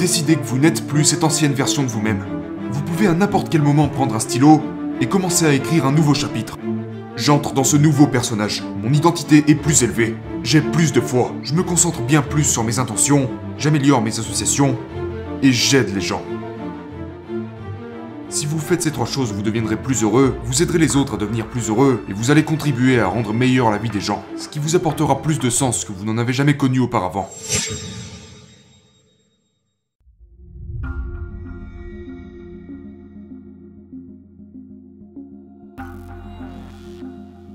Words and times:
décidez 0.00 0.36
que 0.36 0.46
vous 0.46 0.56
n'êtes 0.56 0.86
plus 0.86 1.04
cette 1.04 1.24
ancienne 1.24 1.52
version 1.52 1.82
de 1.82 1.88
vous-même. 1.88 2.24
Vous 2.72 2.80
pouvez 2.80 3.06
à 3.06 3.12
n'importe 3.12 3.50
quel 3.50 3.60
moment 3.60 3.86
prendre 3.86 4.14
un 4.14 4.18
stylo 4.18 4.62
et 4.98 5.06
commencer 5.06 5.44
à 5.44 5.52
écrire 5.52 5.84
un 5.84 5.92
nouveau 5.92 6.14
chapitre. 6.14 6.56
J'entre 7.16 7.52
dans 7.52 7.64
ce 7.64 7.76
nouveau 7.76 8.06
personnage. 8.06 8.64
Mon 8.82 8.94
identité 8.94 9.44
est 9.46 9.54
plus 9.54 9.82
élevée. 9.82 10.16
J'ai 10.42 10.62
plus 10.62 10.94
de 10.94 11.02
foi. 11.02 11.34
Je 11.42 11.52
me 11.52 11.62
concentre 11.62 12.00
bien 12.00 12.22
plus 12.22 12.44
sur 12.44 12.64
mes 12.64 12.78
intentions. 12.78 13.28
J'améliore 13.58 14.00
mes 14.00 14.18
associations. 14.18 14.78
Et 15.42 15.52
j'aide 15.52 15.94
les 15.94 16.00
gens. 16.00 16.22
Si 18.30 18.46
vous 18.46 18.58
faites 18.58 18.80
ces 18.80 18.92
trois 18.92 19.04
choses, 19.04 19.34
vous 19.34 19.42
deviendrez 19.42 19.76
plus 19.76 20.02
heureux, 20.02 20.34
vous 20.44 20.62
aiderez 20.62 20.78
les 20.78 20.96
autres 20.96 21.14
à 21.14 21.18
devenir 21.18 21.46
plus 21.46 21.68
heureux, 21.68 22.04
et 22.08 22.14
vous 22.14 22.30
allez 22.30 22.44
contribuer 22.44 23.00
à 23.00 23.06
rendre 23.06 23.34
meilleure 23.34 23.70
la 23.70 23.78
vie 23.78 23.90
des 23.90 24.00
gens, 24.00 24.24
ce 24.36 24.48
qui 24.48 24.60
vous 24.60 24.76
apportera 24.76 25.20
plus 25.20 25.40
de 25.40 25.50
sens 25.50 25.84
que 25.84 25.92
vous 25.92 26.04
n'en 26.04 26.16
avez 26.16 26.32
jamais 26.32 26.56
connu 26.56 26.78
auparavant. 26.78 27.28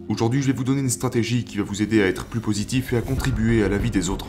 Aujourd'hui, 0.07 0.43
je 0.43 0.47
vais 0.47 0.53
vous 0.53 0.63
donner 0.63 0.81
une 0.81 0.89
stratégie 0.91 1.43
qui 1.45 1.57
va 1.57 1.63
vous 1.63 1.81
aider 1.81 2.03
à 2.03 2.05
être 2.05 2.25
plus 2.25 2.39
positif 2.39 2.93
et 2.93 2.97
à 2.97 3.01
contribuer 3.01 3.63
à 3.63 3.69
la 3.69 3.79
vie 3.79 3.89
des 3.89 4.11
autres. 4.11 4.27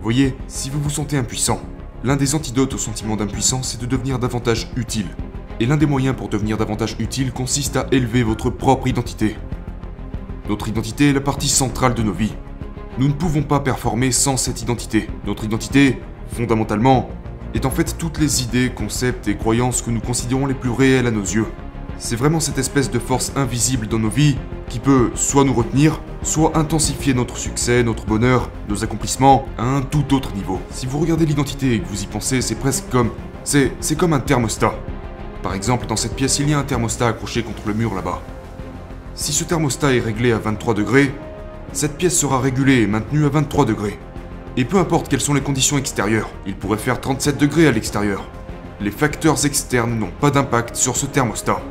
Voyez, 0.00 0.36
si 0.46 0.70
vous 0.70 0.80
vous 0.80 0.88
sentez 0.88 1.16
impuissant, 1.16 1.60
l'un 2.04 2.14
des 2.14 2.36
antidotes 2.36 2.74
au 2.74 2.78
sentiment 2.78 3.16
d'impuissance, 3.16 3.72
c'est 3.72 3.80
de 3.80 3.86
devenir 3.86 4.20
davantage 4.20 4.70
utile. 4.76 5.08
Et 5.58 5.66
l'un 5.66 5.76
des 5.76 5.86
moyens 5.86 6.14
pour 6.14 6.28
devenir 6.28 6.56
davantage 6.56 6.94
utile 7.00 7.32
consiste 7.32 7.76
à 7.76 7.88
élever 7.90 8.22
votre 8.22 8.50
propre 8.50 8.86
identité. 8.86 9.36
Notre 10.48 10.68
identité 10.68 11.10
est 11.10 11.12
la 11.12 11.20
partie 11.20 11.48
centrale 11.48 11.94
de 11.94 12.04
nos 12.04 12.12
vies. 12.12 12.34
Nous 12.96 13.08
ne 13.08 13.12
pouvons 13.12 13.42
pas 13.42 13.58
performer 13.58 14.12
sans 14.12 14.36
cette 14.36 14.62
identité. 14.62 15.10
Notre 15.26 15.42
identité, 15.42 15.98
fondamentalement, 16.28 17.10
est 17.52 17.66
en 17.66 17.70
fait 17.72 17.98
toutes 17.98 18.20
les 18.20 18.44
idées, 18.44 18.70
concepts 18.72 19.26
et 19.26 19.36
croyances 19.36 19.82
que 19.82 19.90
nous 19.90 20.00
considérons 20.00 20.46
les 20.46 20.54
plus 20.54 20.70
réels 20.70 21.08
à 21.08 21.10
nos 21.10 21.22
yeux. 21.24 21.46
C'est 21.98 22.16
vraiment 22.16 22.40
cette 22.40 22.58
espèce 22.58 22.90
de 22.90 22.98
force 22.98 23.32
invisible 23.36 23.88
dans 23.88 23.98
nos 23.98 24.10
vies 24.10 24.36
qui 24.68 24.80
peut 24.80 25.10
soit 25.14 25.44
nous 25.44 25.54
retenir, 25.54 26.02
soit 26.22 26.56
intensifier 26.56 27.14
notre 27.14 27.38
succès, 27.38 27.82
notre 27.82 28.04
bonheur, 28.04 28.50
nos 28.68 28.84
accomplissements 28.84 29.46
à 29.56 29.64
un 29.64 29.80
tout 29.80 30.14
autre 30.14 30.34
niveau. 30.34 30.60
Si 30.70 30.84
vous 30.84 30.98
regardez 30.98 31.24
l'identité 31.24 31.72
et 31.72 31.80
que 31.80 31.88
vous 31.88 32.02
y 32.02 32.06
pensez, 32.06 32.42
c'est 32.42 32.54
presque 32.56 32.84
comme... 32.90 33.10
C'est, 33.44 33.72
un 34.02 34.20
thermostat. 34.20 34.74
Par 35.42 35.54
exemple, 35.54 35.86
dans 35.86 35.96
cette 35.96 36.16
pièce, 36.16 36.38
il 36.38 36.50
y 36.50 36.52
a 36.52 36.58
un 36.58 36.64
thermostat 36.64 37.08
accroché 37.08 37.42
contre 37.42 37.62
le 37.66 37.74
mur 37.74 37.94
là-bas. 37.94 38.20
Si 39.14 39.32
ce 39.32 39.44
thermostat 39.44 39.94
est 39.94 40.00
réglé 40.00 40.32
à 40.32 40.38
23 40.38 40.74
degrés, 40.74 41.14
cette 41.72 41.96
pièce 41.96 42.18
sera 42.18 42.40
régulée 42.40 42.82
et 42.82 42.86
maintenue 42.86 43.24
à 43.24 43.30
23 43.30 43.64
degrés. 43.64 43.98
Et 44.58 44.66
peu 44.66 44.78
importe 44.78 45.08
quelles 45.08 45.20
sont 45.20 45.34
les 45.34 45.40
conditions 45.40 45.78
extérieures, 45.78 46.28
il 46.46 46.56
pourrait 46.56 46.76
faire 46.76 47.00
37 47.00 47.38
degrés 47.38 47.66
à 47.66 47.72
l'extérieur. 47.72 48.28
Les 48.80 48.90
facteurs 48.90 49.46
externes 49.46 49.98
n'ont 49.98 50.12
pas 50.20 50.30
d'impact 50.30 50.76
sur 50.76 50.96
ce 50.96 51.06
thermostat. 51.06 51.62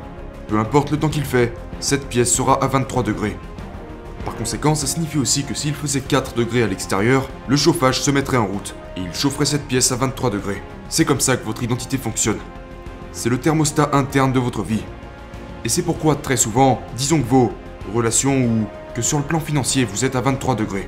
Peu 0.48 0.60
importe 0.60 0.92
le 0.92 0.98
temps 0.98 1.10
qu'il 1.10 1.26
fait, 1.26 1.54
cette 1.80 2.08
pièce 2.08 2.32
sera 2.32 2.64
à 2.64 2.68
23 2.68 3.02
degrés. 3.02 3.36
Par 4.26 4.36
conséquent, 4.36 4.76
ça 4.76 4.88
signifie 4.88 5.18
aussi 5.18 5.44
que 5.44 5.56
s'il 5.56 5.74
faisait 5.74 6.02
4 6.02 6.36
degrés 6.36 6.64
à 6.64 6.68
l'extérieur, 6.68 7.30
le 7.48 7.56
chauffage 7.56 8.02
se 8.02 8.12
mettrait 8.12 8.38
en 8.38 8.46
route, 8.46 8.76
et 8.96 9.02
il 9.02 9.14
chaufferait 9.14 9.46
cette 9.46 9.68
pièce 9.68 9.92
à 9.92 9.96
23 9.96 10.30
degrés. 10.30 10.62
C'est 10.88 11.06
comme 11.06 11.20
ça 11.20 11.36
que 11.36 11.46
votre 11.46 11.64
identité 11.64 11.98
fonctionne. 11.98 12.40
C'est 13.12 13.30
le 13.30 13.40
thermostat 13.40 13.90
interne 13.94 14.34
de 14.34 14.40
votre 14.40 14.62
vie. 14.62 14.84
Et 15.64 15.70
c'est 15.70 15.82
pourquoi 15.82 16.16
très 16.16 16.38
souvent, 16.38 16.82
disons 16.96 17.22
que 17.22 17.28
vos 17.28 17.52
relations 17.94 18.38
ou 18.38 18.68
que 18.94 19.02
sur 19.02 19.18
le 19.18 19.24
plan 19.24 19.40
financier 19.40 19.84
vous 19.84 20.06
êtes 20.06 20.16
à 20.16 20.22
23 20.22 20.56
degrés. 20.56 20.88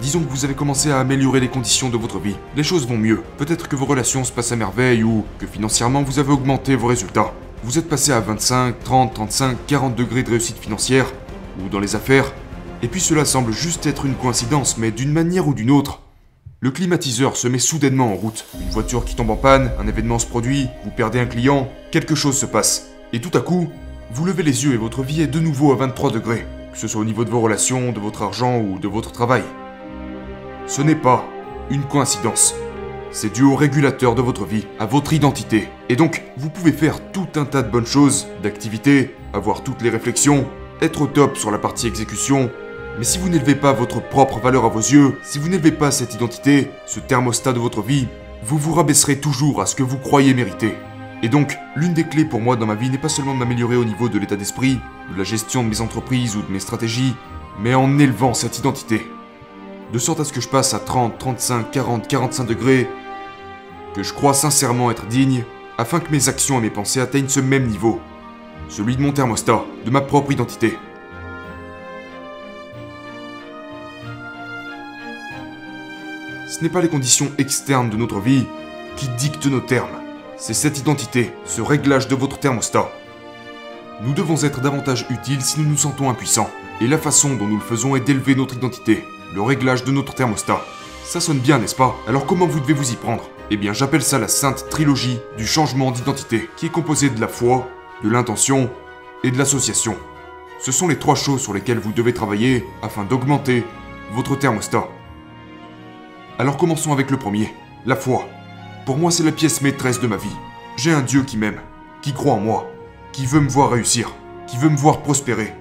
Disons 0.00 0.20
que 0.20 0.30
vous 0.30 0.44
avez 0.44 0.54
commencé 0.54 0.90
à 0.90 1.00
améliorer 1.00 1.40
les 1.40 1.48
conditions 1.48 1.88
de 1.88 1.96
votre 1.96 2.18
vie. 2.18 2.36
Les 2.56 2.62
choses 2.62 2.86
vont 2.86 2.98
mieux. 2.98 3.22
Peut-être 3.36 3.68
que 3.68 3.76
vos 3.76 3.86
relations 3.86 4.22
se 4.22 4.32
passent 4.32 4.52
à 4.52 4.56
merveille 4.56 5.02
ou 5.02 5.24
que 5.38 5.46
financièrement 5.46 6.02
vous 6.02 6.18
avez 6.18 6.32
augmenté 6.32 6.76
vos 6.76 6.86
résultats. 6.88 7.32
Vous 7.64 7.76
êtes 7.76 7.88
passé 7.88 8.12
à 8.12 8.20
25, 8.20 8.84
30, 8.84 9.14
35, 9.14 9.58
40 9.66 9.96
degrés 9.96 10.22
de 10.22 10.30
réussite 10.30 10.58
financière, 10.58 11.06
ou 11.60 11.68
dans 11.68 11.80
les 11.80 11.96
affaires, 11.96 12.32
et 12.82 12.88
puis 12.88 13.00
cela 13.00 13.24
semble 13.24 13.52
juste 13.52 13.84
être 13.86 14.06
une 14.06 14.14
coïncidence, 14.14 14.78
mais 14.78 14.92
d'une 14.92 15.12
manière 15.12 15.48
ou 15.48 15.54
d'une 15.54 15.72
autre, 15.72 16.00
le 16.60 16.70
climatiseur 16.70 17.36
se 17.36 17.48
met 17.48 17.58
soudainement 17.58 18.12
en 18.12 18.14
route. 18.14 18.44
Une 18.60 18.70
voiture 18.70 19.04
qui 19.04 19.16
tombe 19.16 19.30
en 19.30 19.36
panne, 19.36 19.72
un 19.80 19.88
événement 19.88 20.20
se 20.20 20.26
produit, 20.26 20.68
vous 20.84 20.90
perdez 20.90 21.18
un 21.18 21.26
client, 21.26 21.68
quelque 21.90 22.14
chose 22.14 22.38
se 22.38 22.46
passe. 22.46 22.90
Et 23.12 23.20
tout 23.20 23.36
à 23.36 23.40
coup, 23.40 23.68
vous 24.12 24.24
levez 24.24 24.44
les 24.44 24.64
yeux 24.64 24.74
et 24.74 24.78
votre 24.78 25.02
vie 25.02 25.22
est 25.22 25.26
de 25.26 25.40
nouveau 25.40 25.72
à 25.72 25.76
23 25.76 26.12
degrés, 26.12 26.46
que 26.72 26.78
ce 26.78 26.86
soit 26.86 27.00
au 27.00 27.04
niveau 27.04 27.24
de 27.24 27.30
vos 27.30 27.40
relations, 27.40 27.90
de 27.90 28.00
votre 28.00 28.22
argent 28.22 28.60
ou 28.60 28.78
de 28.78 28.88
votre 28.88 29.10
travail. 29.10 29.42
Ce 30.68 30.80
n'est 30.80 30.94
pas 30.94 31.24
une 31.70 31.82
coïncidence. 31.82 32.54
C'est 33.10 33.32
dû 33.32 33.42
au 33.42 33.56
régulateur 33.56 34.14
de 34.14 34.20
votre 34.20 34.44
vie, 34.44 34.66
à 34.78 34.84
votre 34.84 35.14
identité. 35.14 35.68
Et 35.88 35.96
donc, 35.96 36.22
vous 36.36 36.50
pouvez 36.50 36.72
faire 36.72 37.00
tout 37.10 37.26
un 37.36 37.46
tas 37.46 37.62
de 37.62 37.70
bonnes 37.70 37.86
choses, 37.86 38.28
d'activités, 38.42 39.14
avoir 39.32 39.62
toutes 39.62 39.80
les 39.80 39.88
réflexions, 39.88 40.46
être 40.82 41.02
au 41.02 41.06
top 41.06 41.38
sur 41.38 41.50
la 41.50 41.58
partie 41.58 41.86
exécution. 41.86 42.50
Mais 42.98 43.04
si 43.04 43.18
vous 43.18 43.30
n'élevez 43.30 43.54
pas 43.54 43.72
votre 43.72 44.06
propre 44.06 44.40
valeur 44.40 44.66
à 44.66 44.68
vos 44.68 44.80
yeux, 44.80 45.16
si 45.22 45.38
vous 45.38 45.48
n'élevez 45.48 45.72
pas 45.72 45.90
cette 45.90 46.14
identité, 46.14 46.70
ce 46.84 47.00
thermostat 47.00 47.54
de 47.54 47.58
votre 47.58 47.80
vie, 47.80 48.08
vous 48.42 48.58
vous 48.58 48.74
rabaisserez 48.74 49.18
toujours 49.18 49.62
à 49.62 49.66
ce 49.66 49.74
que 49.74 49.82
vous 49.82 49.98
croyez 49.98 50.34
mériter. 50.34 50.74
Et 51.22 51.30
donc, 51.30 51.56
l'une 51.76 51.94
des 51.94 52.04
clés 52.04 52.26
pour 52.26 52.40
moi 52.40 52.56
dans 52.56 52.66
ma 52.66 52.74
vie 52.74 52.90
n'est 52.90 52.98
pas 52.98 53.08
seulement 53.08 53.32
de 53.32 53.38
m'améliorer 53.38 53.76
au 53.76 53.84
niveau 53.84 54.10
de 54.10 54.18
l'état 54.18 54.36
d'esprit, 54.36 54.80
de 55.10 55.18
la 55.18 55.24
gestion 55.24 55.64
de 55.64 55.68
mes 55.70 55.80
entreprises 55.80 56.36
ou 56.36 56.42
de 56.42 56.52
mes 56.52 56.60
stratégies, 56.60 57.16
mais 57.58 57.74
en 57.74 57.98
élevant 57.98 58.34
cette 58.34 58.58
identité 58.58 59.06
de 59.92 59.98
sorte 59.98 60.20
à 60.20 60.24
ce 60.24 60.32
que 60.32 60.40
je 60.40 60.48
passe 60.48 60.74
à 60.74 60.78
30, 60.78 61.18
35, 61.18 61.70
40, 61.70 62.08
45 62.08 62.44
degrés, 62.44 62.88
que 63.94 64.02
je 64.02 64.12
crois 64.12 64.34
sincèrement 64.34 64.90
être 64.90 65.06
digne, 65.06 65.44
afin 65.78 66.00
que 66.00 66.10
mes 66.10 66.28
actions 66.28 66.58
et 66.58 66.62
mes 66.62 66.70
pensées 66.70 67.00
atteignent 67.00 67.28
ce 67.28 67.40
même 67.40 67.66
niveau, 67.66 68.00
celui 68.68 68.96
de 68.96 69.02
mon 69.02 69.12
thermostat, 69.12 69.64
de 69.84 69.90
ma 69.90 70.00
propre 70.00 70.32
identité. 70.32 70.76
Ce 76.48 76.62
n'est 76.62 76.70
pas 76.70 76.82
les 76.82 76.88
conditions 76.88 77.30
externes 77.38 77.88
de 77.88 77.96
notre 77.96 78.20
vie 78.20 78.44
qui 78.96 79.08
dictent 79.10 79.46
nos 79.46 79.60
termes, 79.60 80.02
c'est 80.36 80.54
cette 80.54 80.78
identité, 80.78 81.32
ce 81.44 81.62
réglage 81.62 82.08
de 82.08 82.14
votre 82.14 82.38
thermostat. 82.38 82.90
Nous 84.02 84.12
devons 84.12 84.44
être 84.44 84.60
davantage 84.60 85.06
utiles 85.08 85.42
si 85.42 85.60
nous 85.60 85.68
nous 85.68 85.76
sentons 85.76 86.10
impuissants, 86.10 86.50
et 86.80 86.86
la 86.86 86.98
façon 86.98 87.34
dont 87.34 87.46
nous 87.46 87.56
le 87.56 87.62
faisons 87.62 87.96
est 87.96 88.00
d'élever 88.00 88.34
notre 88.34 88.56
identité, 88.56 89.04
le 89.34 89.42
réglage 89.42 89.84
de 89.84 89.92
notre 89.92 90.14
thermostat. 90.14 90.64
Ça 91.04 91.20
sonne 91.20 91.38
bien, 91.38 91.58
n'est-ce 91.58 91.74
pas? 91.74 91.96
Alors 92.06 92.26
comment 92.26 92.46
vous 92.46 92.60
devez 92.60 92.74
vous 92.74 92.92
y 92.92 92.96
prendre? 92.96 93.28
Eh 93.50 93.56
bien, 93.56 93.72
j'appelle 93.72 94.02
ça 94.02 94.18
la 94.18 94.28
sainte 94.28 94.68
trilogie 94.68 95.18
du 95.36 95.46
changement 95.46 95.90
d'identité, 95.90 96.48
qui 96.56 96.66
est 96.66 96.70
composée 96.72 97.10
de 97.10 97.20
la 97.20 97.28
foi, 97.28 97.68
de 98.02 98.10
l'intention 98.10 98.70
et 99.24 99.30
de 99.30 99.38
l'association. 99.38 99.96
Ce 100.60 100.72
sont 100.72 100.88
les 100.88 100.98
trois 100.98 101.14
choses 101.14 101.40
sur 101.40 101.54
lesquelles 101.54 101.78
vous 101.78 101.92
devez 101.92 102.12
travailler 102.12 102.64
afin 102.82 103.04
d'augmenter 103.04 103.64
votre 104.12 104.36
thermostat. 104.36 104.88
Alors 106.38 106.56
commençons 106.56 106.92
avec 106.92 107.10
le 107.10 107.16
premier, 107.16 107.52
la 107.86 107.96
foi. 107.96 108.26
Pour 108.86 108.96
moi, 108.96 109.10
c'est 109.10 109.24
la 109.24 109.32
pièce 109.32 109.60
maîtresse 109.60 110.00
de 110.00 110.06
ma 110.06 110.16
vie. 110.16 110.36
J'ai 110.76 110.92
un 110.92 111.02
Dieu 111.02 111.22
qui 111.22 111.36
m'aime, 111.36 111.60
qui 112.02 112.12
croit 112.12 112.34
en 112.34 112.40
moi, 112.40 112.70
qui 113.12 113.26
veut 113.26 113.40
me 113.40 113.48
voir 113.48 113.70
réussir, 113.70 114.12
qui 114.46 114.56
veut 114.56 114.70
me 114.70 114.76
voir 114.76 115.00
prospérer, 115.02 115.54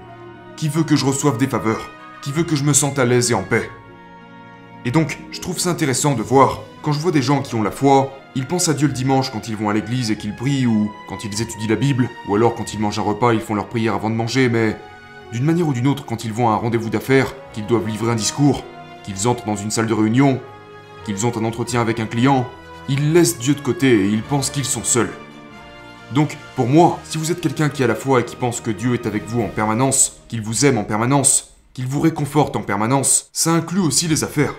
qui 0.56 0.70
veut 0.70 0.84
que 0.84 0.96
je 0.96 1.06
reçoive 1.06 1.38
des 1.38 1.48
faveurs, 1.48 1.90
qui 2.22 2.32
veut 2.32 2.44
que 2.44 2.56
je 2.56 2.64
me 2.64 2.74
sente 2.74 3.00
à 3.00 3.06
l'aise 3.06 3.32
et 3.32 3.34
en 3.34 3.44
paix. 3.44 3.70
Et 4.86 4.92
donc, 4.92 5.20
je 5.32 5.42
trouve 5.42 5.60
ça 5.60 5.70
intéressant 5.70 6.14
de 6.14 6.22
voir, 6.22 6.62
quand 6.82 6.92
je 6.92 7.00
vois 7.00 7.12
des 7.12 7.22
gens 7.22 7.42
qui 7.42 7.56
ont 7.56 7.64
la 7.64 7.72
foi, 7.72 8.14
ils 8.36 8.46
pensent 8.46 8.70
à 8.70 8.74
Dieu 8.74 8.88
le 8.88 8.94
dimanche 8.94 9.32
quand 9.32 9.50
ils 9.50 9.56
vont 9.56 9.70
à 9.70 9.74
l'église 9.74 10.12
et 10.12 10.16
qu'ils 10.16 10.36
prient, 10.36 10.68
ou 10.68 10.92
quand 11.10 11.24
ils 11.24 11.42
étudient 11.42 11.68
la 11.68 11.76
Bible, 11.76 12.10
ou 12.28 12.36
alors 12.36 12.56
quand 12.56 12.74
ils 12.74 12.80
mangent 12.80 13.00
un 13.00 13.04
repas, 13.04 13.34
ils 13.34 13.42
font 13.42 13.56
leur 13.56 13.68
prière 13.68 13.96
avant 13.96 14.10
de 14.10 14.16
manger, 14.16 14.48
mais 14.48 14.78
d'une 15.34 15.44
manière 15.44 15.68
ou 15.68 15.74
d'une 15.74 15.88
autre, 15.88 16.06
quand 16.06 16.24
ils 16.24 16.32
vont 16.32 16.50
à 16.50 16.54
un 16.54 16.58
rendez-vous 16.58 16.90
d'affaires, 16.90 17.34
qu'ils 17.54 17.66
doivent 17.66 17.88
livrer 17.88 18.12
un 18.12 18.16
discours, 18.16 18.64
qu'ils 19.04 19.28
entrent 19.28 19.46
dans 19.46 19.56
une 19.56 19.72
salle 19.72 19.88
de 19.88 19.94
réunion, 19.94 20.40
qu'ils 21.06 21.26
ont 21.26 21.36
un 21.36 21.46
entretien 21.46 21.82
avec 21.82 22.00
un 22.00 22.06
client, 22.06 22.48
ils 22.88 23.12
laissent 23.12 23.40
Dieu 23.40 23.54
de 23.54 23.60
côté 23.60 24.06
et 24.06 24.10
ils 24.10 24.24
pensent 24.24 24.50
qu'ils 24.50 24.66
sont 24.66 24.84
seuls. 24.84 25.12
Donc, 26.14 26.38
pour 26.56 26.68
moi, 26.68 27.00
si 27.04 27.18
vous 27.18 27.32
êtes 27.32 27.42
quelqu'un 27.42 27.70
qui 27.70 27.84
a 27.84 27.88
la 27.88 27.96
foi 27.96 28.22
et 28.22 28.26
qui 28.26 28.38
pense 28.38 28.62
que 28.62 28.72
Dieu 28.72 28.94
est 28.94 29.06
avec 29.06 29.26
vous 29.28 29.42
en 29.42 29.50
permanence, 29.50 30.22
qu'il 30.30 30.42
vous 30.42 30.66
aime 30.66 30.78
en 30.78 30.86
permanence, 30.86 31.57
qu'il 31.78 31.86
vous 31.86 32.00
réconforte 32.00 32.56
en 32.56 32.64
permanence, 32.64 33.30
ça 33.34 33.52
inclut 33.52 33.82
aussi 33.82 34.08
les 34.08 34.24
affaires. 34.24 34.56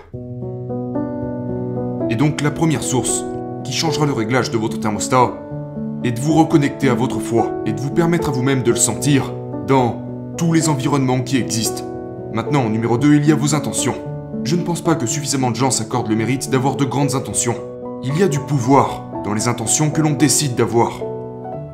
Et 2.09 2.15
donc 2.15 2.39
la 2.39 2.49
première 2.49 2.81
source, 2.81 3.25
qui 3.65 3.73
changera 3.73 4.05
le 4.05 4.13
réglage 4.13 4.51
de 4.51 4.57
votre 4.57 4.79
thermostat, 4.79 5.33
est 6.05 6.13
de 6.13 6.19
vous 6.21 6.33
reconnecter 6.35 6.87
à 6.87 6.93
votre 6.93 7.19
foi 7.19 7.61
et 7.65 7.73
de 7.73 7.81
vous 7.81 7.91
permettre 7.91 8.29
à 8.29 8.31
vous-même 8.31 8.63
de 8.63 8.71
le 8.71 8.77
sentir 8.77 9.33
dans 9.67 10.01
tous 10.37 10.53
les 10.53 10.69
environnements 10.69 11.19
qui 11.19 11.35
existent. 11.35 11.83
Maintenant, 12.31 12.63
en 12.63 12.69
numéro 12.69 12.97
2, 12.97 13.15
il 13.15 13.25
y 13.25 13.33
a 13.33 13.35
vos 13.35 13.53
intentions. 13.53 13.95
Je 14.45 14.55
ne 14.55 14.63
pense 14.63 14.81
pas 14.81 14.95
que 14.95 15.05
suffisamment 15.05 15.51
de 15.51 15.57
gens 15.57 15.71
s'accordent 15.71 16.07
le 16.07 16.15
mérite 16.15 16.49
d'avoir 16.49 16.77
de 16.77 16.85
grandes 16.85 17.15
intentions. 17.15 17.57
Il 18.01 18.17
y 18.17 18.23
a 18.23 18.29
du 18.29 18.39
pouvoir 18.39 19.03
dans 19.25 19.33
les 19.33 19.49
intentions 19.49 19.89
que 19.89 19.99
l'on 19.99 20.13
décide 20.13 20.55
d'avoir. 20.55 21.01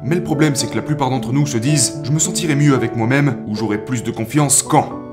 Mais 0.04 0.16
le 0.16 0.24
problème, 0.24 0.56
c'est 0.56 0.72
que 0.72 0.76
la 0.76 0.82
plupart 0.82 1.12
d'entre 1.12 1.34
nous 1.34 1.46
se 1.46 1.60
disent 1.60 2.02
Je 2.04 2.12
me 2.12 2.18
sentirai 2.18 2.56
mieux 2.56 2.74
avec 2.74 2.96
moi-même 2.96 3.46
ou 3.48 3.56
j'aurai 3.56 3.78
plus 3.78 4.02
de 4.02 4.10
confiance 4.10 4.64
quand? 4.64 5.05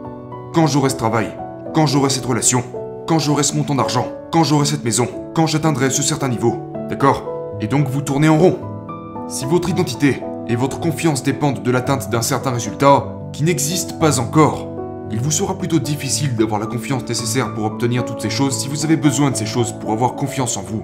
Quand 0.52 0.66
j'aurai 0.66 0.90
ce 0.90 0.96
travail, 0.96 1.28
quand 1.72 1.86
j'aurai 1.86 2.10
cette 2.10 2.26
relation, 2.26 2.62
quand 3.06 3.18
j'aurai 3.18 3.42
ce 3.42 3.56
montant 3.56 3.74
d'argent, 3.74 4.06
quand 4.30 4.44
j'aurai 4.44 4.66
cette 4.66 4.84
maison, 4.84 5.08
quand 5.34 5.46
j'atteindrai 5.46 5.88
ce 5.88 6.02
certain 6.02 6.28
niveau. 6.28 6.58
D'accord? 6.90 7.24
Et 7.62 7.66
donc 7.66 7.88
vous 7.88 8.02
tournez 8.02 8.28
en 8.28 8.38
rond. 8.38 8.58
Si 9.28 9.46
votre 9.46 9.70
identité 9.70 10.22
et 10.48 10.56
votre 10.56 10.78
confiance 10.78 11.22
dépendent 11.22 11.62
de 11.62 11.70
l'atteinte 11.70 12.10
d'un 12.10 12.20
certain 12.20 12.50
résultat, 12.50 13.06
qui 13.32 13.44
n'existe 13.44 13.98
pas 13.98 14.20
encore, 14.20 14.68
il 15.10 15.20
vous 15.20 15.30
sera 15.30 15.56
plutôt 15.56 15.78
difficile 15.78 16.36
d'avoir 16.36 16.60
la 16.60 16.66
confiance 16.66 17.08
nécessaire 17.08 17.54
pour 17.54 17.64
obtenir 17.64 18.04
toutes 18.04 18.20
ces 18.20 18.30
choses 18.30 18.58
si 18.58 18.68
vous 18.68 18.84
avez 18.84 18.96
besoin 18.96 19.30
de 19.30 19.36
ces 19.36 19.46
choses 19.46 19.72
pour 19.72 19.92
avoir 19.92 20.16
confiance 20.16 20.58
en 20.58 20.62
vous. 20.62 20.82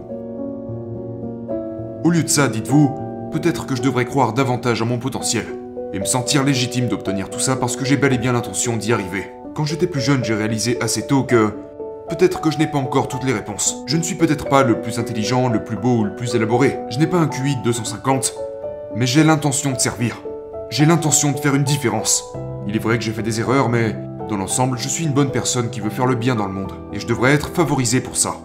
Au 2.05 2.11
lieu 2.11 2.23
de 2.23 2.29
ça, 2.29 2.49
dites-vous, 2.49 2.95
peut-être 3.33 3.67
que 3.67 3.77
je 3.77 3.83
devrais 3.83 4.07
croire 4.07 4.33
davantage 4.33 4.81
à 4.81 4.87
mon 4.87 4.99
potentiel, 4.99 5.45
et 5.93 5.99
me 5.99 6.07
sentir 6.07 6.43
légitime 6.43 6.89
d'obtenir 6.89 7.29
tout 7.29 7.41
ça 7.41 7.57
parce 7.57 7.77
que 7.77 7.85
j'ai 7.85 7.99
bel 7.99 8.15
et 8.15 8.19
bien 8.19 8.33
l'intention 8.33 8.79
d'y 8.79 8.95
arriver. 8.95 9.31
Quand 9.59 9.65
j'étais 9.65 9.89
plus 9.89 10.01
jeune, 10.01 10.23
j'ai 10.23 10.37
réalisé 10.37 10.81
assez 10.81 11.05
tôt 11.05 11.25
que 11.25 11.53
Peut-être 12.09 12.41
que 12.41 12.49
je 12.49 12.59
n'ai 12.59 12.69
pas 12.69 12.79
encore 12.79 13.09
toutes 13.09 13.25
les 13.25 13.33
réponses. 13.33 13.83
Je 13.89 13.97
ne 13.97 14.05
suis 14.05 14.15
peut-être 14.15 14.49
pas 14.49 14.63
le 14.63 14.81
plus 14.81 15.01
intelligent, 15.01 15.49
le 15.49 15.65
plus 15.65 15.77
beau 15.77 15.97
ou 15.97 16.05
le 16.05 16.15
plus 16.15 16.37
élaboré. 16.37 16.79
Je 16.91 16.99
n'ai 17.01 17.09
pas 17.09 17.19
un 17.19 17.27
QI 17.27 17.57
de 17.57 17.63
250. 17.65 18.35
Mais 18.95 19.05
j'ai 19.05 19.25
l'intention 19.25 19.73
de 19.73 19.79
servir. 19.81 20.23
J'ai 20.71 20.87
l'intention 20.87 21.33
de 21.33 21.39
faire 21.41 21.57
une 21.57 21.65
différence. 21.65 22.23
Il 22.69 22.77
est 22.77 22.79
vrai 22.79 22.99
que 22.99 23.05
j'ai 23.05 23.11
fait 23.11 23.25
des 23.25 23.41
erreurs, 23.41 23.69
mais 23.69 23.97
dans 24.29 24.37
l'ensemble, 24.37 24.79
je 24.79 24.87
suis 24.87 25.05
une 25.05 25.13
bonne 25.13 25.33
personne 25.33 25.71
qui 25.71 25.81
veut 25.81 25.91
faire 25.91 26.07
le 26.07 26.15
bien 26.15 26.37
dans 26.37 26.47
le 26.47 26.53
monde. 26.53 26.75
Et 26.93 27.01
je 27.01 27.09
devrais 27.09 27.33
être 27.33 27.49
favorisé 27.49 28.01
pour 28.01 28.17
ça. 28.17 28.37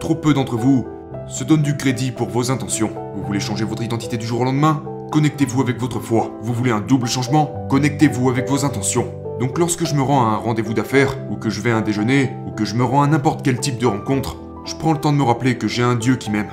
Trop 0.00 0.14
peu 0.14 0.32
d'entre 0.32 0.56
vous 0.56 0.86
se 1.28 1.44
donnent 1.44 1.60
du 1.60 1.76
crédit 1.76 2.12
pour 2.12 2.30
vos 2.30 2.50
intentions. 2.50 2.92
Vous 3.14 3.24
voulez 3.24 3.40
changer 3.40 3.66
votre 3.66 3.82
identité 3.82 4.16
du 4.16 4.24
jour 4.24 4.40
au 4.40 4.44
lendemain? 4.44 4.82
Connectez-vous 5.12 5.60
avec 5.60 5.78
votre 5.78 6.00
foi. 6.00 6.30
Vous 6.40 6.54
voulez 6.54 6.70
un 6.70 6.80
double 6.80 7.08
changement? 7.08 7.66
Connectez-vous 7.68 8.30
avec 8.30 8.48
vos 8.48 8.64
intentions. 8.64 9.25
Donc 9.38 9.58
lorsque 9.58 9.84
je 9.84 9.94
me 9.94 10.00
rends 10.00 10.22
à 10.22 10.30
un 10.30 10.36
rendez-vous 10.36 10.72
d'affaires, 10.72 11.14
ou 11.30 11.36
que 11.36 11.50
je 11.50 11.60
vais 11.60 11.70
à 11.70 11.76
un 11.76 11.82
déjeuner, 11.82 12.32
ou 12.46 12.52
que 12.52 12.64
je 12.64 12.74
me 12.74 12.84
rends 12.84 13.02
à 13.02 13.06
n'importe 13.06 13.42
quel 13.42 13.60
type 13.60 13.78
de 13.78 13.86
rencontre, 13.86 14.36
je 14.64 14.74
prends 14.74 14.92
le 14.92 14.98
temps 14.98 15.12
de 15.12 15.18
me 15.18 15.22
rappeler 15.22 15.58
que 15.58 15.68
j'ai 15.68 15.82
un 15.82 15.94
Dieu 15.94 16.16
qui 16.16 16.30
m'aime. 16.30 16.50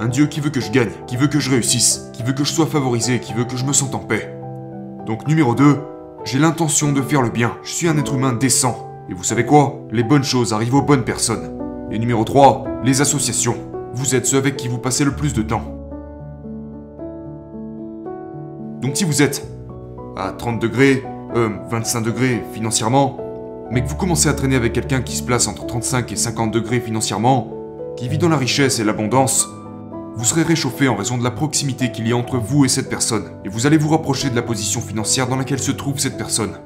Un 0.00 0.08
Dieu 0.08 0.26
qui 0.26 0.40
veut 0.40 0.50
que 0.50 0.60
je 0.60 0.72
gagne, 0.72 0.90
qui 1.06 1.16
veut 1.16 1.28
que 1.28 1.38
je 1.38 1.50
réussisse, 1.50 2.10
qui 2.12 2.24
veut 2.24 2.32
que 2.32 2.42
je 2.42 2.52
sois 2.52 2.66
favorisé, 2.66 3.20
qui 3.20 3.32
veut 3.32 3.44
que 3.44 3.56
je 3.56 3.64
me 3.64 3.72
sente 3.72 3.94
en 3.94 4.00
paix. 4.00 4.34
Donc 5.06 5.28
numéro 5.28 5.54
2, 5.54 5.78
j'ai 6.24 6.38
l'intention 6.38 6.92
de 6.92 7.00
faire 7.00 7.22
le 7.22 7.30
bien. 7.30 7.52
Je 7.62 7.70
suis 7.70 7.88
un 7.88 7.96
être 7.96 8.14
humain 8.14 8.32
décent. 8.32 8.90
Et 9.08 9.14
vous 9.14 9.24
savez 9.24 9.46
quoi? 9.46 9.80
Les 9.90 10.02
bonnes 10.02 10.24
choses 10.24 10.52
arrivent 10.52 10.74
aux 10.74 10.82
bonnes 10.82 11.04
personnes. 11.04 11.58
Et 11.90 11.98
numéro 11.98 12.24
3, 12.24 12.64
les 12.82 13.00
associations. 13.00 13.56
Vous 13.94 14.14
êtes 14.14 14.26
ceux 14.26 14.38
avec 14.38 14.56
qui 14.56 14.68
vous 14.68 14.78
passez 14.78 15.04
le 15.04 15.12
plus 15.12 15.32
de 15.32 15.42
temps. 15.42 15.62
Donc 18.80 18.96
si 18.96 19.04
vous 19.04 19.22
êtes 19.22 19.46
à 20.16 20.32
30 20.32 20.60
degrés, 20.60 21.04
euh, 21.36 21.48
25 21.70 22.02
degrés 22.02 22.42
financièrement, 22.52 23.18
mais 23.70 23.82
que 23.82 23.88
vous 23.88 23.96
commencez 23.96 24.28
à 24.28 24.34
traîner 24.34 24.56
avec 24.56 24.72
quelqu'un 24.72 25.00
qui 25.00 25.16
se 25.16 25.22
place 25.22 25.46
entre 25.46 25.66
35 25.66 26.10
et 26.12 26.16
50 26.16 26.50
degrés 26.50 26.80
financièrement, 26.80 27.52
qui 27.96 28.08
vit 28.08 28.18
dans 28.18 28.28
la 28.28 28.36
richesse 28.36 28.78
et 28.80 28.84
l'abondance, 28.84 29.48
vous 30.16 30.24
serez 30.24 30.42
réchauffé 30.42 30.88
en 30.88 30.96
raison 30.96 31.16
de 31.16 31.24
la 31.24 31.30
proximité 31.30 31.92
qu'il 31.92 32.08
y 32.08 32.12
a 32.12 32.16
entre 32.16 32.36
vous 32.36 32.64
et 32.64 32.68
cette 32.68 32.90
personne, 32.90 33.24
et 33.44 33.48
vous 33.48 33.66
allez 33.66 33.78
vous 33.78 33.88
rapprocher 33.88 34.28
de 34.28 34.36
la 34.36 34.42
position 34.42 34.80
financière 34.80 35.28
dans 35.28 35.36
laquelle 35.36 35.60
se 35.60 35.70
trouve 35.70 35.98
cette 35.98 36.18
personne. 36.18 36.58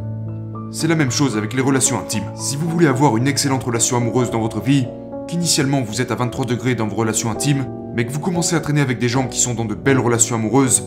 C'est 0.72 0.88
la 0.88 0.96
même 0.96 1.10
chose 1.10 1.37
avec 1.37 1.52
les 1.52 1.62
relations 1.62 1.99
intimes. 1.99 2.32
Si 2.34 2.56
vous 2.56 2.69
voulez 2.69 2.87
avoir 2.87 3.17
une 3.17 3.28
excellente 3.28 3.62
relation 3.62 3.96
amoureuse 3.96 4.31
dans 4.31 4.40
votre 4.40 4.60
vie, 4.60 4.87
qu'initialement 5.28 5.82
vous 5.82 6.00
êtes 6.00 6.10
à 6.10 6.17
23 6.17 6.46
degrés 6.46 6.75
dans 6.75 6.88
vos 6.88 6.96
relations 6.96 7.31
intimes, 7.31 7.67
mais 7.94 8.06
que 8.06 8.12
vous 8.12 8.19
commencez 8.19 8.56
à 8.56 8.60
traîner 8.60 8.81
avec 8.81 8.99
des 8.99 9.08
gens 9.08 9.28
qui 9.28 9.38
sont 9.38 9.55
dans 9.55 9.64
de 9.64 9.75
belles 9.75 10.00
relations 10.00 10.34
amoureuses, 10.34 10.82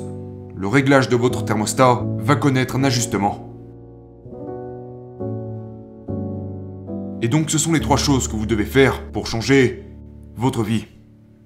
le 0.55 0.67
réglage 0.67 1.07
de 1.07 1.15
votre 1.15 1.45
thermostat 1.45 2.03
va 2.17 2.35
connaître 2.35 2.75
un 2.75 2.83
ajustement. 2.83 3.46
Et 7.21 7.27
donc 7.27 7.49
ce 7.49 7.57
sont 7.57 7.73
les 7.73 7.79
trois 7.79 7.97
choses 7.97 8.27
que 8.27 8.35
vous 8.35 8.45
devez 8.45 8.65
faire 8.65 9.11
pour 9.11 9.25
changer 9.27 9.83
votre 10.35 10.61
vie. 10.61 10.85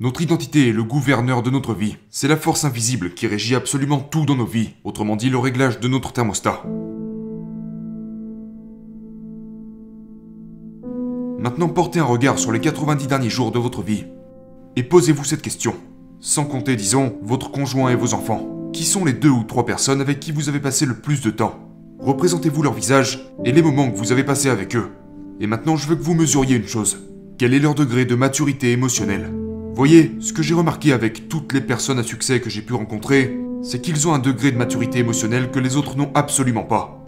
Notre 0.01 0.21
identité 0.21 0.69
est 0.69 0.73
le 0.73 0.83
gouverneur 0.83 1.44
de 1.44 1.50
notre 1.50 1.73
vie. 1.73 1.95
C'est 2.09 2.27
la 2.27 2.35
force 2.35 2.65
invisible 2.65 3.13
qui 3.13 3.27
régit 3.27 3.56
absolument 3.56 4.00
tout 4.00 4.25
dans 4.25 4.35
nos 4.35 4.45
vies, 4.45 4.71
autrement 4.83 5.15
dit 5.15 5.29
le 5.29 5.38
réglage 5.38 5.79
de 5.79 5.88
notre 5.88 6.12
thermostat. 6.12 6.63
Maintenant 11.39 11.69
portez 11.69 12.00
un 12.00 12.06
regard 12.06 12.38
sur 12.38 12.51
les 12.51 12.59
90 12.59 13.07
derniers 13.07 13.29
jours 13.29 13.51
de 13.51 13.59
votre 13.59 13.81
vie. 13.81 14.06
Et 14.75 14.83
posez-vous 14.83 15.24
cette 15.24 15.41
question. 15.41 15.75
Sans 16.19 16.45
compter, 16.45 16.75
disons, 16.75 17.17
votre 17.24 17.50
conjoint 17.50 17.91
et 17.91 17.95
vos 17.95 18.13
enfants. 18.13 18.69
Qui 18.74 18.83
sont 18.83 19.06
les 19.06 19.13
deux 19.13 19.29
ou 19.29 19.44
trois 19.44 19.65
personnes 19.65 20.01
avec 20.01 20.19
qui 20.19 20.31
vous 20.31 20.50
avez 20.50 20.59
passé 20.59 20.85
le 20.85 21.00
plus 21.00 21.21
de 21.21 21.31
temps? 21.31 21.59
Représentez-vous 22.00 22.63
leur 22.63 22.74
visage 22.74 23.31
et 23.45 23.51
les 23.51 23.62
moments 23.62 23.89
que 23.89 23.97
vous 23.97 24.12
avez 24.12 24.24
passés 24.24 24.50
avec 24.50 24.75
eux. 24.75 24.89
Et 25.41 25.47
maintenant, 25.47 25.75
je 25.75 25.88
veux 25.88 25.95
que 25.95 26.03
vous 26.03 26.13
mesuriez 26.13 26.55
une 26.55 26.67
chose. 26.67 26.99
Quel 27.39 27.55
est 27.55 27.59
leur 27.59 27.73
degré 27.73 28.05
de 28.05 28.13
maturité 28.13 28.73
émotionnelle? 28.73 29.33
Voyez, 29.73 30.11
ce 30.19 30.33
que 30.33 30.43
j'ai 30.43 30.53
remarqué 30.53 30.93
avec 30.93 31.29
toutes 31.29 31.53
les 31.53 31.61
personnes 31.61 31.97
à 31.97 32.03
succès 32.03 32.39
que 32.39 32.51
j'ai 32.51 32.61
pu 32.61 32.73
rencontrer, 32.73 33.35
c'est 33.63 33.81
qu'ils 33.81 34.07
ont 34.07 34.13
un 34.13 34.19
degré 34.19 34.51
de 34.51 34.57
maturité 34.57 34.99
émotionnelle 34.99 35.49
que 35.49 35.57
les 35.57 35.77
autres 35.77 35.97
n'ont 35.97 36.11
absolument 36.13 36.61
pas. 36.61 37.03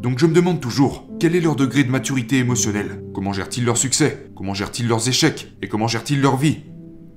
Donc 0.00 0.18
je 0.18 0.24
me 0.24 0.32
demande 0.32 0.58
toujours, 0.58 1.06
quel 1.20 1.36
est 1.36 1.40
leur 1.42 1.54
degré 1.54 1.84
de 1.84 1.90
maturité 1.90 2.38
émotionnelle? 2.38 3.04
Comment 3.12 3.34
gèrent-ils 3.34 3.66
leur 3.66 3.76
succès? 3.76 4.30
Comment 4.34 4.54
gèrent-ils 4.54 4.88
leurs 4.88 5.06
échecs? 5.06 5.52
Et 5.60 5.68
comment 5.68 5.86
gèrent-ils 5.86 6.22
leur 6.22 6.38
vie? 6.38 6.60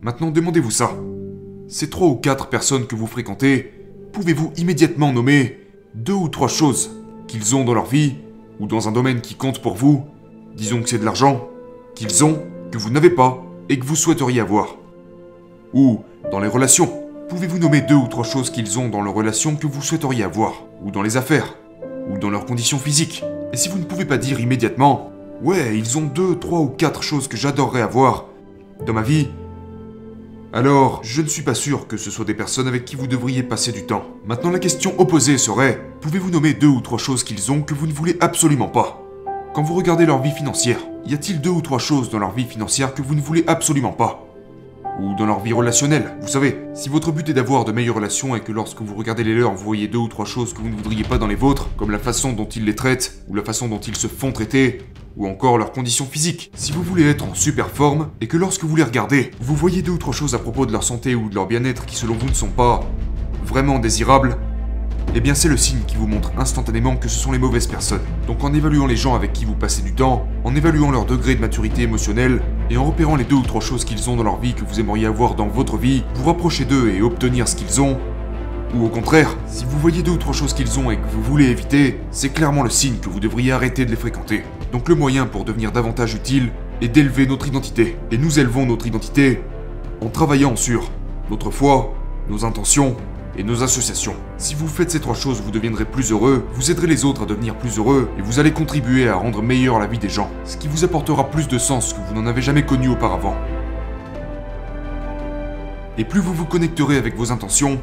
Maintenant, 0.01 0.29
demandez-vous 0.29 0.71
ça. 0.71 0.91
Ces 1.69 1.89
trois 1.89 2.09
ou 2.09 2.15
quatre 2.15 2.49
personnes 2.49 2.85
que 2.85 2.95
vous 2.95 3.07
fréquentez, 3.07 3.71
pouvez-vous 4.11 4.51
immédiatement 4.57 5.13
nommer 5.13 5.57
deux 5.95 6.11
ou 6.11 6.27
trois 6.27 6.49
choses 6.49 6.91
qu'ils 7.29 7.55
ont 7.55 7.63
dans 7.63 7.73
leur 7.73 7.85
vie, 7.85 8.15
ou 8.59 8.67
dans 8.67 8.89
un 8.89 8.91
domaine 8.91 9.21
qui 9.21 9.35
compte 9.35 9.61
pour 9.61 9.75
vous, 9.75 10.03
Disons 10.59 10.81
que 10.81 10.89
c'est 10.89 10.97
de 10.97 11.05
l'argent 11.05 11.47
qu'ils 11.95 12.25
ont, 12.25 12.37
que 12.69 12.77
vous 12.77 12.89
n'avez 12.89 13.09
pas, 13.09 13.41
et 13.69 13.79
que 13.79 13.85
vous 13.85 13.95
souhaiteriez 13.95 14.41
avoir. 14.41 14.75
Ou, 15.73 16.01
dans 16.33 16.41
les 16.41 16.49
relations, 16.49 16.91
pouvez-vous 17.29 17.59
nommer 17.59 17.79
deux 17.79 17.95
ou 17.95 18.07
trois 18.07 18.25
choses 18.25 18.49
qu'ils 18.49 18.77
ont 18.77 18.89
dans 18.89 19.01
leurs 19.01 19.13
relations 19.13 19.55
que 19.55 19.67
vous 19.67 19.81
souhaiteriez 19.81 20.25
avoir? 20.25 20.65
Ou 20.83 20.91
dans 20.91 21.01
les 21.01 21.15
affaires? 21.15 21.55
Ou 22.09 22.17
dans 22.17 22.29
leurs 22.29 22.45
conditions 22.45 22.77
physiques? 22.77 23.23
Et 23.53 23.57
si 23.57 23.69
vous 23.69 23.77
ne 23.77 23.85
pouvez 23.85 24.03
pas 24.03 24.17
dire 24.17 24.41
immédiatement, 24.41 25.13
ouais, 25.41 25.77
ils 25.77 25.97
ont 25.97 26.01
deux, 26.01 26.37
trois 26.37 26.59
ou 26.59 26.67
quatre 26.67 27.03
choses 27.03 27.29
que 27.29 27.37
j'adorerais 27.37 27.81
avoir 27.81 28.25
dans 28.85 28.93
ma 28.93 29.01
vie, 29.01 29.29
alors, 30.51 30.99
je 31.03 31.21
ne 31.21 31.27
suis 31.27 31.43
pas 31.43 31.53
sûr 31.53 31.87
que 31.87 31.95
ce 31.95 32.11
soit 32.11 32.25
des 32.25 32.33
personnes 32.33 32.67
avec 32.67 32.83
qui 32.83 32.97
vous 32.97 33.07
devriez 33.07 33.43
passer 33.43 33.71
du 33.71 33.85
temps. 33.85 34.03
Maintenant, 34.25 34.49
la 34.49 34.59
question 34.59 34.99
opposée 34.99 35.37
serait, 35.37 35.79
pouvez-vous 36.01 36.31
nommer 36.31 36.53
deux 36.53 36.67
ou 36.67 36.81
trois 36.81 36.97
choses 36.97 37.23
qu'ils 37.23 37.49
ont 37.49 37.61
que 37.61 37.75
vous 37.75 37.87
ne 37.87 37.93
voulez 37.93 38.17
absolument 38.19 38.67
pas? 38.67 39.08
Quand 39.53 39.63
vous 39.63 39.73
regardez 39.73 40.05
leur 40.05 40.21
vie 40.21 40.31
financière, 40.31 40.79
y 41.05 41.13
a-t-il 41.13 41.41
deux 41.41 41.49
ou 41.49 41.61
trois 41.61 41.79
choses 41.79 42.11
dans 42.11 42.19
leur 42.19 42.31
vie 42.31 42.45
financière 42.45 42.93
que 42.93 43.01
vous 43.01 43.15
ne 43.15 43.21
voulez 43.21 43.43
absolument 43.47 43.91
pas? 43.91 44.25
Ou 45.01 45.15
dans 45.15 45.25
leur 45.25 45.39
vie 45.39 45.53
relationnelle 45.53 46.15
Vous 46.21 46.27
savez, 46.27 46.59
si 46.75 46.87
votre 46.87 47.11
but 47.11 47.27
est 47.29 47.33
d'avoir 47.33 47.65
de 47.65 47.71
meilleures 47.71 47.95
relations 47.95 48.35
et 48.35 48.41
que 48.41 48.51
lorsque 48.51 48.81
vous 48.81 48.93
regardez 48.95 49.23
les 49.23 49.33
leurs, 49.33 49.53
vous 49.53 49.63
voyez 49.63 49.87
deux 49.87 49.97
ou 49.97 50.07
trois 50.07 50.25
choses 50.25 50.53
que 50.53 50.61
vous 50.61 50.69
ne 50.69 50.75
voudriez 50.75 51.03
pas 51.03 51.17
dans 51.17 51.25
les 51.25 51.35
vôtres, 51.35 51.69
comme 51.77 51.89
la 51.89 51.97
façon 51.97 52.33
dont 52.33 52.45
ils 52.45 52.65
les 52.65 52.75
traitent, 52.75 53.23
ou 53.27 53.33
la 53.33 53.43
façon 53.43 53.67
dont 53.67 53.79
ils 53.79 53.95
se 53.95 54.07
font 54.07 54.31
traiter, 54.31 54.81
ou 55.17 55.27
encore 55.27 55.57
leurs 55.57 55.71
conditions 55.71 56.05
physiques. 56.05 56.51
Si 56.53 56.71
vous 56.71 56.83
voulez 56.83 57.09
être 57.09 57.23
en 57.23 57.33
super 57.33 57.69
forme, 57.69 58.09
et 58.21 58.27
que 58.27 58.37
lorsque 58.37 58.65
vous 58.65 58.75
les 58.75 58.83
regardez, 58.83 59.31
vous 59.41 59.55
voyez 59.55 59.81
deux 59.81 59.93
ou 59.93 59.97
trois 59.97 60.13
choses 60.13 60.35
à 60.35 60.39
propos 60.39 60.67
de 60.67 60.71
leur 60.71 60.83
santé 60.83 61.15
ou 61.15 61.29
de 61.29 61.35
leur 61.35 61.47
bien-être 61.47 61.87
qui 61.87 61.95
selon 61.95 62.13
vous 62.13 62.29
ne 62.29 62.33
sont 62.33 62.49
pas 62.49 62.81
vraiment 63.45 63.79
désirables, 63.79 64.37
eh 65.15 65.21
bien 65.21 65.33
c'est 65.33 65.47
le 65.47 65.57
signe 65.57 65.81
qui 65.87 65.95
vous 65.95 66.07
montre 66.07 66.31
instantanément 66.37 66.95
que 66.95 67.09
ce 67.09 67.19
sont 67.19 67.31
les 67.31 67.39
mauvaises 67.39 67.67
personnes. 67.67 68.01
Donc 68.27 68.43
en 68.43 68.53
évaluant 68.53 68.85
les 68.85 68.95
gens 68.95 69.15
avec 69.15 69.33
qui 69.33 69.45
vous 69.45 69.55
passez 69.55 69.81
du 69.81 69.93
temps, 69.93 70.27
en 70.43 70.55
évaluant 70.55 70.91
leur 70.91 71.05
degré 71.05 71.35
de 71.35 71.41
maturité 71.41 71.81
émotionnelle, 71.81 72.41
et 72.69 72.77
en 72.77 72.85
repérant 72.85 73.15
les 73.15 73.23
deux 73.23 73.35
ou 73.35 73.43
trois 73.43 73.61
choses 73.61 73.85
qu'ils 73.85 74.09
ont 74.09 74.15
dans 74.15 74.23
leur 74.23 74.39
vie 74.39 74.53
que 74.53 74.63
vous 74.63 74.79
aimeriez 74.79 75.07
avoir 75.07 75.35
dans 75.35 75.47
votre 75.47 75.77
vie, 75.77 76.03
vous 76.15 76.25
rapprocher 76.25 76.65
d'eux 76.65 76.89
et 76.89 77.01
obtenir 77.01 77.47
ce 77.47 77.55
qu'ils 77.55 77.81
ont, 77.81 77.97
ou 78.75 78.85
au 78.85 78.89
contraire, 78.89 79.35
si 79.47 79.65
vous 79.65 79.79
voyez 79.79 80.03
deux 80.03 80.11
ou 80.11 80.17
trois 80.17 80.33
choses 80.33 80.53
qu'ils 80.53 80.77
ont 80.79 80.91
et 80.91 80.97
que 80.97 81.07
vous 81.11 81.23
voulez 81.23 81.45
éviter, 81.45 81.99
c'est 82.11 82.29
clairement 82.29 82.61
le 82.61 82.69
signe 82.69 82.97
que 82.97 83.09
vous 83.09 83.19
devriez 83.19 83.51
arrêter 83.51 83.83
de 83.85 83.89
les 83.89 83.97
fréquenter. 83.97 84.43
Donc 84.71 84.89
le 84.89 84.95
moyen 84.95 85.25
pour 85.25 85.43
devenir 85.43 85.71
davantage 85.71 86.13
utile 86.13 86.51
est 86.81 86.87
d'élever 86.87 87.25
notre 87.25 87.47
identité. 87.47 87.97
Et 88.11 88.17
nous 88.17 88.37
élevons 88.39 88.67
notre 88.67 88.85
identité 88.85 89.41
en 90.01 90.09
travaillant 90.09 90.55
sur 90.55 90.91
notre 91.31 91.49
foi, 91.49 91.95
nos 92.29 92.45
intentions 92.45 92.95
et 93.39 93.43
nos 93.43 93.63
associations. 93.63 94.15
Si 94.37 94.53
vous 94.53 94.67
faites 94.67 94.91
ces 94.91 94.99
trois 94.99 95.15
choses, 95.15 95.41
vous 95.41 95.49
deviendrez 95.49 95.85
plus 95.85 96.11
heureux, 96.11 96.45
vous 96.53 96.71
aiderez 96.71 96.87
les 96.87 97.05
autres 97.05 97.23
à 97.23 97.25
devenir 97.25 97.55
plus 97.55 97.77
heureux, 97.77 98.09
et 98.17 98.21
vous 98.21 98.37
allez 98.37 98.51
contribuer 98.51 99.07
à 99.07 99.15
rendre 99.15 99.41
meilleure 99.41 99.79
la 99.79 99.87
vie 99.87 99.97
des 99.97 100.09
gens, 100.09 100.29
ce 100.43 100.57
qui 100.57 100.67
vous 100.67 100.83
apportera 100.83 101.29
plus 101.29 101.47
de 101.47 101.57
sens 101.57 101.93
que 101.93 101.99
vous 102.05 102.13
n'en 102.13 102.27
avez 102.27 102.41
jamais 102.41 102.65
connu 102.65 102.89
auparavant. 102.89 103.35
Et 105.97 106.03
plus 106.03 106.19
vous 106.19 106.33
vous 106.33 106.45
connecterez 106.45 106.97
avec 106.97 107.15
vos 107.15 107.31
intentions, 107.31 107.79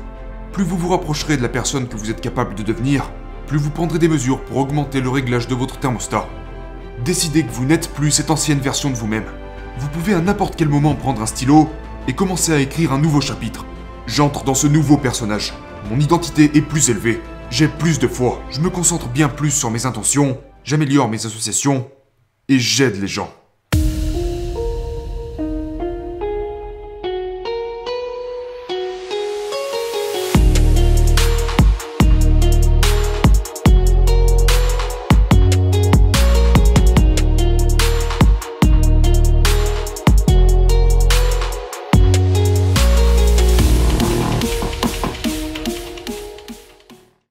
plus 0.53 0.63
vous 0.63 0.77
vous 0.77 0.91
rapprocherez 0.91 1.39
de 1.39 1.43
la 1.43 1.49
personne 1.49 1.89
que 1.89 1.97
vous 1.97 2.11
êtes 2.11 2.21
capable 2.21 2.55
de 2.55 2.63
devenir, 2.63 3.11
plus 3.47 3.59
vous 3.59 3.71
prendrez 3.71 3.99
des 3.99 4.09
mesures 4.09 4.45
pour 4.45 4.59
augmenter 4.59 5.01
le 5.01 5.09
réglage 5.09 5.49
de 5.49 5.55
votre 5.55 5.79
thermostat. 5.79 6.29
Décidez 7.03 7.45
que 7.45 7.53
vous 7.53 7.65
n'êtes 7.65 7.89
plus 7.95 8.11
cette 8.11 8.31
ancienne 8.31 8.61
version 8.61 8.91
de 8.91 8.95
vous-même. 8.95 9.27
Vous 9.79 9.89
pouvez 9.89 10.13
à 10.13 10.21
n'importe 10.21 10.57
quel 10.57 10.69
moment 10.69 10.95
prendre 10.95 11.23
un 11.23 11.27
stylo 11.27 11.71
et 12.09 12.13
commencer 12.13 12.53
à 12.53 12.61
écrire 12.61 12.93
un 12.93 12.99
nouveau 12.99 13.23
chapitre. 13.23 13.65
J'entre 14.07 14.45
dans 14.45 14.55
ce 14.55 14.69
nouveau 14.69 14.97
personnage. 14.97 15.53
Mon 15.91 15.99
identité 15.99 16.45
est 16.55 16.63
plus 16.63 16.91
élevée. 16.91 17.21
J'ai 17.51 17.67
plus 17.67 17.99
de 17.99 18.07
foi. 18.07 18.41
Je 18.51 18.61
me 18.61 18.71
concentre 18.71 19.09
bien 19.09 19.29
plus 19.29 19.51
sur 19.51 19.71
mes 19.71 19.85
intentions. 19.85 20.39
J'améliore 20.63 21.09
mes 21.09 21.27
associations. 21.27 21.91
Et 22.49 22.61
j'aide 22.61 23.01
les 23.01 23.09
gens. 23.09 23.33